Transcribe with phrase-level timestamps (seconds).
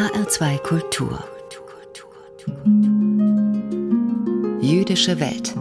[0.00, 1.22] HR2 Kultur
[4.62, 5.54] Jüdische Welt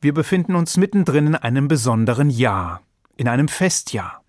[0.00, 2.80] Wir befinden uns mittendrin in einem besonderen Jahr,
[3.18, 4.24] in einem Festjahr.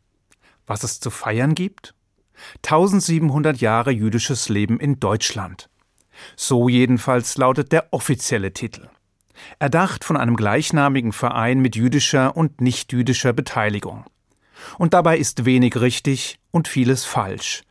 [0.68, 1.96] Was es zu feiern gibt?
[2.66, 5.70] 1700 Jahre jüdisches Leben in Deutschland.
[6.36, 8.89] So jedenfalls lautet der offizielle Titel.
[9.60, 14.06] Erdacht von einem gleichnamigen Verein mit jüdischer und nichtjüdischer Beteiligung.
[14.78, 17.64] Und dabei ist wenig richtig und vieles falsch.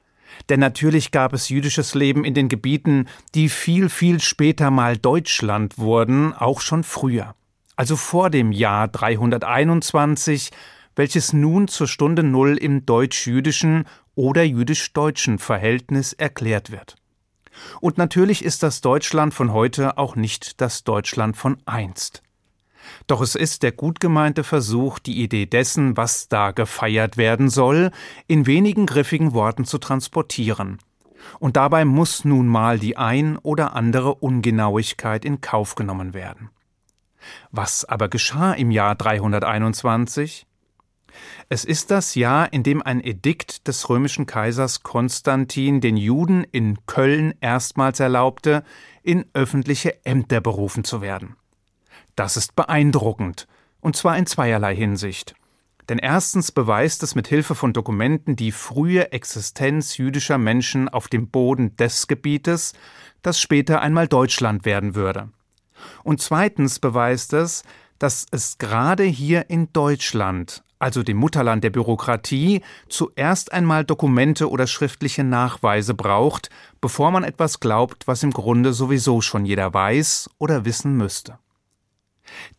[0.49, 5.79] Denn natürlich gab es jüdisches Leben in den Gebieten, die viel, viel später mal Deutschland
[5.79, 7.35] wurden, auch schon früher.
[7.77, 10.51] Also vor dem Jahr 321,
[10.97, 16.97] welches nun zur Stunde Null im deutsch-jüdischen oder jüdisch-deutschen Verhältnis erklärt wird.
[17.81, 22.23] Und natürlich ist das Deutschland von heute auch nicht das Deutschland von einst.
[23.07, 27.91] Doch es ist der gut gemeinte Versuch, die Idee dessen, was da gefeiert werden soll,
[28.27, 30.79] in wenigen griffigen Worten zu transportieren.
[31.39, 36.51] Und dabei muss nun mal die ein oder andere Ungenauigkeit in Kauf genommen werden.
[37.51, 40.47] Was aber geschah im Jahr 321?
[41.49, 46.87] Es ist das Jahr, in dem ein Edikt des römischen Kaisers Konstantin den Juden in
[46.87, 48.65] Köln erstmals erlaubte,
[49.03, 51.37] in öffentliche Ämter berufen zu werden.
[52.17, 53.47] Das ist beeindruckend,
[53.81, 55.35] und zwar in zweierlei Hinsicht.
[55.89, 61.29] Denn erstens beweist es mit Hilfe von Dokumenten die frühe Existenz jüdischer Menschen auf dem
[61.29, 62.75] Boden des Gebietes,
[63.23, 65.31] das später einmal Deutschland werden würde.
[66.05, 67.63] Und zweitens beweist es,
[67.99, 74.67] dass es gerade hier in Deutschland also dem Mutterland der Bürokratie, zuerst einmal Dokumente oder
[74.67, 76.51] schriftliche Nachweise braucht,
[76.81, 81.39] bevor man etwas glaubt, was im Grunde sowieso schon jeder weiß oder wissen müsste.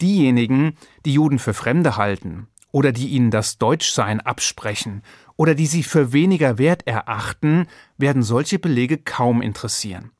[0.01, 5.03] Diejenigen, die Juden für Fremde halten oder die ihnen das Deutschsein absprechen
[5.35, 7.67] oder die sie für weniger wert erachten,
[7.97, 10.11] werden solche Belege kaum interessieren.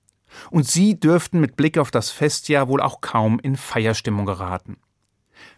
[0.51, 4.77] Und sie dürften mit Blick auf das Festjahr wohl auch kaum in Feierstimmung geraten.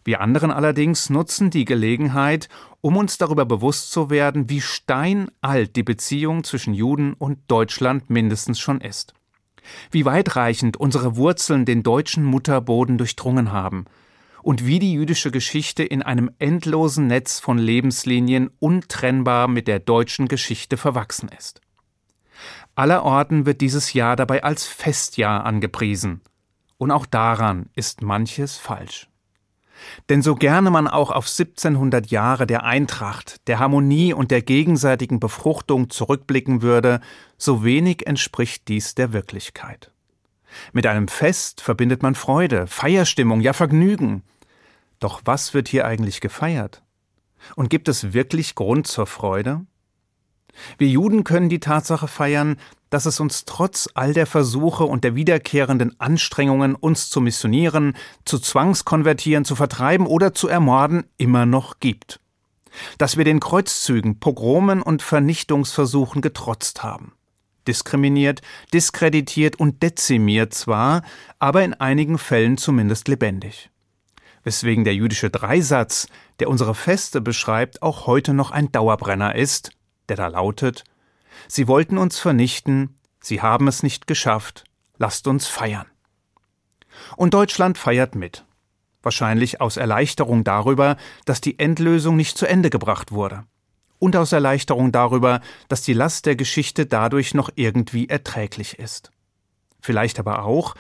[0.04, 2.50] Wir anderen allerdings nutzen die Gelegenheit,
[2.82, 8.60] um uns darüber bewusst zu werden, wie steinalt die Beziehung zwischen Juden und Deutschland mindestens
[8.60, 9.14] schon ist.
[9.92, 13.86] Wie weitreichend unsere Wurzeln den deutschen Mutterboden durchdrungen haben
[14.42, 20.28] und wie die jüdische Geschichte in einem endlosen Netz von Lebenslinien untrennbar mit der deutschen
[20.28, 21.62] Geschichte verwachsen ist.
[22.74, 26.22] Allerorten wird dieses Jahr dabei als Festjahr angepriesen.
[26.78, 29.11] Und auch daran ist manches falsch.
[30.10, 35.20] Denn so gerne man auch auf 1700 Jahre der Eintracht, der Harmonie und der gegenseitigen
[35.20, 37.02] Befruchtung zurückblicken würde,
[37.38, 39.92] so wenig entspricht dies der Wirklichkeit.
[40.74, 44.24] Mit einem Fest verbindet man Freude, Feierstimmung, ja Vergnügen.
[45.00, 46.84] Doch was wird hier eigentlich gefeiert?
[47.56, 49.66] Und gibt es wirklich Grund zur Freude?
[50.78, 52.58] Wir Juden können die Tatsache feiern,
[52.90, 57.96] dass es uns trotz all der Versuche und der wiederkehrenden Anstrengungen, uns zu missionieren,
[58.26, 62.20] zu zwangskonvertieren, zu vertreiben oder zu ermorden, immer noch gibt.
[62.98, 67.14] Dass wir den Kreuzzügen, Pogromen und Vernichtungsversuchen getrotzt haben.
[67.68, 68.42] Diskriminiert,
[68.74, 71.04] diskreditiert und dezimiert zwar,
[71.40, 73.70] aber in einigen Fällen zumindest lebendig.
[74.44, 76.08] Weswegen der jüdische Dreisatz,
[76.40, 79.72] der unsere Feste beschreibt, auch heute noch ein Dauerbrenner ist,
[80.10, 80.84] der da lautet
[81.48, 84.66] Sie wollten uns vernichten, sie haben es nicht geschafft,
[84.98, 85.88] lasst uns feiern.
[87.16, 88.46] Und Deutschland feiert mit.
[89.02, 93.46] Wahrscheinlich aus Erleichterung darüber, dass die Endlösung nicht zu Ende gebracht wurde.
[93.98, 99.12] Und aus Erleichterung darüber, dass die Last der Geschichte dadurch noch irgendwie erträglich ist.
[99.80, 100.76] Vielleicht aber auch,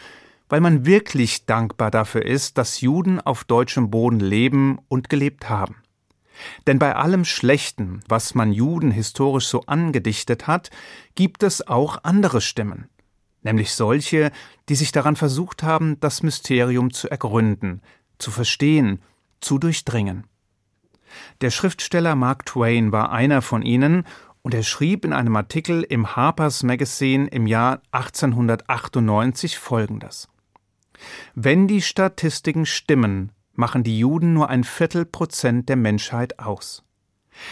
[0.50, 5.82] weil man wirklich dankbar dafür ist, dass Juden auf deutschem Boden leben und gelebt haben.
[6.68, 10.70] Denn bei allem Schlechten, was man Juden historisch so angedichtet hat,
[11.16, 12.90] gibt es auch andere Stimmen,
[13.44, 14.32] nämlich solche,
[14.70, 17.82] die sich daran versucht haben, das Mysterium zu ergründen,
[18.18, 19.02] zu verstehen,
[19.40, 20.26] zu durchdringen.
[21.42, 24.06] Der Schriftsteller Mark Twain war einer von ihnen,
[24.44, 30.30] und er schrieb in einem Artikel im Harper's Magazine im Jahr 1898 folgendes
[31.36, 36.84] Wenn die Statistiken stimmen, machen die Juden nur ein Viertelprozent der Menschheit aus.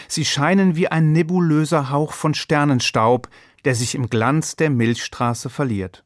[0.08, 3.28] Sie scheinen wie ein nebulöser Hauch von Sternenstaub,
[3.64, 6.04] der sich im Glanz der Milchstraße verliert.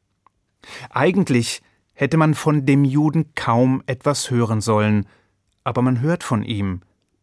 [0.89, 1.61] Eigentlich
[1.93, 5.07] hätte man von dem Juden kaum etwas hören sollen,
[5.63, 6.81] aber man hört von ihm,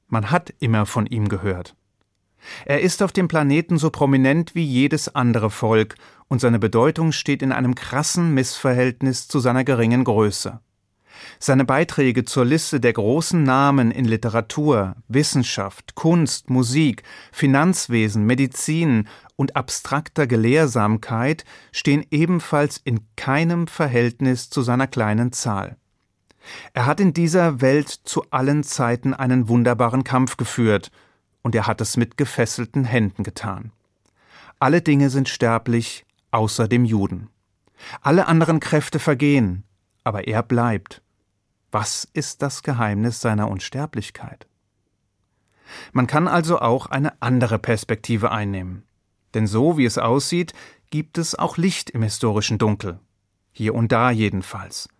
[0.08, 1.76] man hat immer von ihm gehört.
[2.64, 5.94] Er ist auf dem Planeten so prominent wie jedes andere Volk,
[6.28, 10.60] und seine Bedeutung steht in einem krassen Missverhältnis zu seiner geringen Größe.
[11.38, 19.56] Seine Beiträge zur Liste der großen Namen in Literatur, Wissenschaft, Kunst, Musik, Finanzwesen, Medizin und
[19.56, 25.76] abstrakter Gelehrsamkeit stehen ebenfalls in keinem Verhältnis zu seiner kleinen Zahl.
[26.72, 30.90] Er hat in dieser Welt zu allen Zeiten einen wunderbaren Kampf geführt,
[31.42, 33.72] und er hat es mit gefesselten Händen getan.
[34.60, 37.28] Alle Dinge sind sterblich, außer dem Juden.
[38.00, 39.64] Alle anderen Kräfte vergehen,
[40.04, 41.01] aber er bleibt.
[41.72, 44.46] Was ist das Geheimnis seiner Unsterblichkeit?
[45.92, 48.84] Man kann also auch eine andere Perspektive einnehmen.
[49.32, 50.52] Denn so wie es aussieht,
[50.90, 53.00] gibt es auch Licht im historischen Dunkel.
[53.52, 54.90] Hier und da jedenfalls.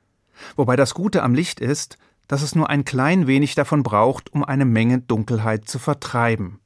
[0.56, 4.42] Wobei das Gute am Licht ist, dass es nur ein klein wenig davon braucht, um
[4.42, 6.60] eine Menge Dunkelheit zu vertreiben.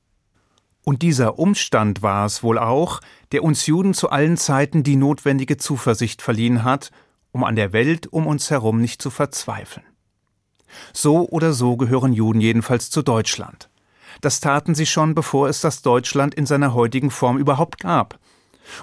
[0.84, 3.00] Und dieser Umstand war es wohl auch,
[3.32, 6.92] der uns Juden zu allen Zeiten die notwendige Zuversicht verliehen hat,
[7.32, 9.85] um an der Welt um uns herum nicht zu verzweifeln.
[10.92, 13.68] So oder so gehören Juden jedenfalls zu Deutschland.
[14.20, 18.18] Das taten sie schon, bevor es das Deutschland in seiner heutigen Form überhaupt gab.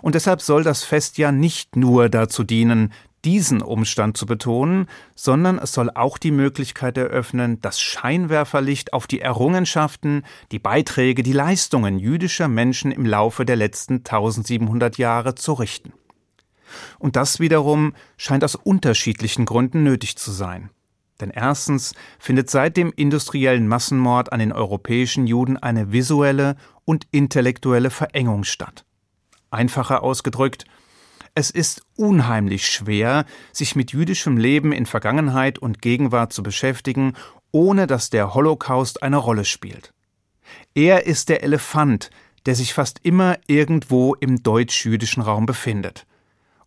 [0.02, 2.94] Und deshalb soll das Fest ja nicht nur dazu dienen,
[3.26, 9.22] diesen Umstand zu betonen, sondern es soll auch die Möglichkeit eröffnen, das Scheinwerferlicht auf die
[9.22, 15.94] Errungenschaften, die Beiträge, die Leistungen jüdischer Menschen im Laufe der letzten 1700 Jahre zu richten.
[17.00, 20.70] Und das wiederum scheint aus unterschiedlichen Gründen nötig zu sein.
[21.24, 27.92] Denn erstens findet seit dem industriellen Massenmord an den europäischen Juden eine visuelle und intellektuelle
[27.92, 28.84] Verengung statt.
[29.50, 30.66] Einfacher ausgedrückt,
[31.34, 33.24] es ist unheimlich schwer,
[33.54, 37.14] sich mit jüdischem Leben in Vergangenheit und Gegenwart zu beschäftigen,
[37.54, 39.94] ohne dass der Holocaust eine Rolle spielt.
[40.76, 42.10] Er ist der Elefant,
[42.46, 46.06] der sich fast immer irgendwo im deutsch-jüdischen Raum befindet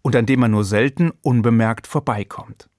[0.00, 2.70] und an dem man nur selten unbemerkt vorbeikommt.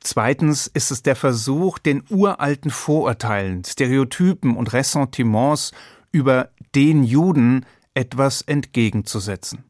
[0.00, 5.72] Zweitens ist es der Versuch, den uralten Vorurteilen, Stereotypen und Ressentiments
[6.10, 9.64] über den Juden etwas entgegenzusetzen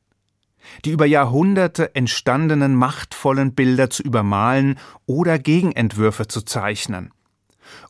[0.84, 7.12] die über Jahrhunderte entstandenen machtvollen Bilder zu übermalen oder Gegenentwürfe zu zeichnen.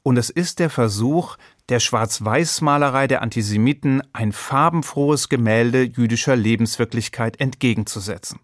[0.02, 1.36] Und es ist der Versuch,
[1.68, 8.40] der Schwarz-Weiß-Malerei der Antisemiten ein farbenfrohes Gemälde jüdischer Lebenswirklichkeit entgegenzusetzen.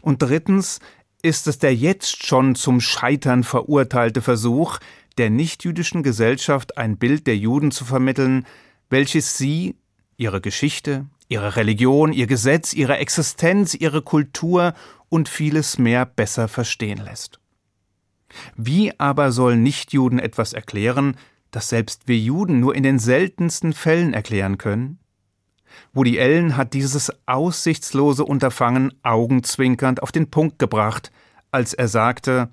[0.00, 0.80] Und drittens
[1.22, 4.78] ist es der jetzt schon zum Scheitern verurteilte Versuch,
[5.18, 8.46] der nichtjüdischen Gesellschaft ein Bild der Juden zu vermitteln,
[8.90, 9.76] welches sie,
[10.16, 14.74] ihre Geschichte, ihre Religion, ihr Gesetz, ihre Existenz, ihre Kultur
[15.08, 17.38] und vieles mehr besser verstehen lässt.
[18.56, 21.16] Wie aber sollen Nichtjuden etwas erklären,
[21.50, 24.98] das selbst wir Juden nur in den seltensten Fällen erklären können?
[25.92, 31.12] Woody Allen hat dieses aussichtslose Unterfangen augenzwinkernd auf den Punkt gebracht,
[31.50, 32.48] als er sagte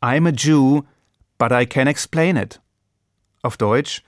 [0.00, 0.82] I'm a Jew,
[1.38, 2.60] but I can explain it.
[3.42, 4.02] Auf Deutsch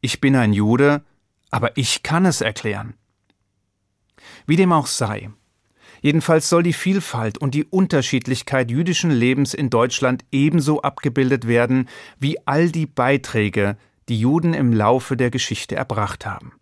[0.00, 1.02] Ich bin ein Jude,
[1.50, 2.94] aber ich kann es erklären.
[4.46, 5.30] Wie dem auch sei.
[6.02, 11.88] Jedenfalls soll die Vielfalt und die Unterschiedlichkeit jüdischen Lebens in Deutschland ebenso abgebildet werden
[12.18, 16.52] wie all die Beiträge, die Juden im Laufe der Geschichte erbracht haben.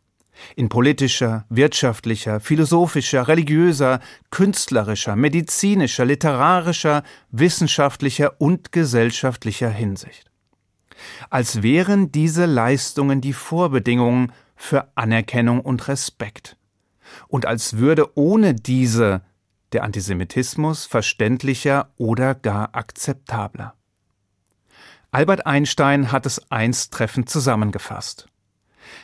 [0.56, 4.00] In politischer, wirtschaftlicher, philosophischer, religiöser,
[4.30, 10.30] künstlerischer, medizinischer, literarischer, wissenschaftlicher und gesellschaftlicher Hinsicht.
[11.30, 16.56] Als wären diese Leistungen die Vorbedingungen für Anerkennung und Respekt
[17.28, 19.22] und als würde ohne diese
[19.72, 23.74] der Antisemitismus verständlicher oder gar akzeptabler.
[25.10, 28.28] Albert Einstein hat es einst treffend zusammengefasst.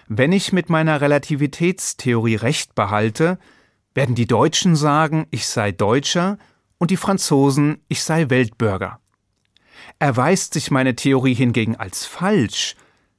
[0.07, 3.39] Wenn ich mit meiner Relativitätstheorie recht behalte,
[3.95, 6.39] werden die Deutschen sagen, ich sei Deutscher
[6.79, 9.01] und die Franzosen, ich sei Weltbürger.
[9.99, 12.77] Erweist sich meine Theorie hingegen als falsch,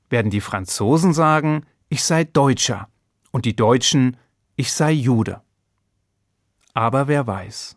[0.10, 2.88] werden die Franzosen sagen, ich sei Deutscher
[3.32, 4.18] und die Deutschen,
[4.56, 5.42] ich sei Jude.
[6.74, 7.76] Aber wer weiß.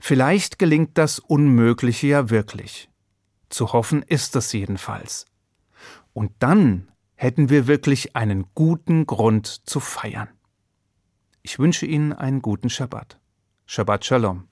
[0.00, 2.88] Vielleicht gelingt das Unmögliche ja wirklich.
[3.48, 5.26] Zu hoffen ist es jedenfalls.
[6.12, 10.28] Und dann hätten wir wirklich einen guten Grund zu feiern.
[11.42, 13.18] Ich wünsche Ihnen einen guten Schabbat.
[13.66, 14.48] Shabbat Shalom.